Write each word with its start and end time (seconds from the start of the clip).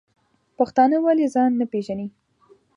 پښتانه 0.57 0.97
ولی 1.05 1.25
ځان 1.33 1.51
نه 1.59 1.65
پیژنی؟ 1.71 2.07